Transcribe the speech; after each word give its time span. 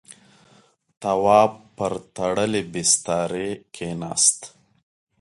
تواب 1.01 1.51
پر 1.75 1.93
تړلی 2.15 2.63
بسترې 2.73 3.49
کېناست. 3.75 4.39